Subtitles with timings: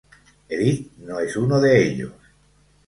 [0.49, 2.13] Edith no es uno de ellos.